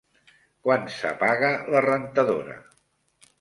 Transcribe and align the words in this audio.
Quan 0.67 0.87
s'apaga 0.93 1.51
la 1.75 1.83
rentadora? 1.87 2.57